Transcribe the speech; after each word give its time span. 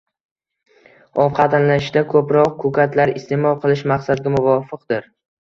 Ovqatlanishda 1.23 2.03
ko‘proq 2.15 2.57
ko‘katlar 2.65 3.13
iste’mol 3.21 3.61
qilish 3.67 3.87
maqsadga 3.93 4.35
muvofiqdir. 4.41 5.09